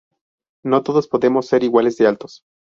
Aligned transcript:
No 0.63 0.81
todos 0.81 1.07
podemos 1.07 1.45
ser 1.45 1.63
iguales 1.63 1.95
de 1.97 2.07
altos 2.07 2.43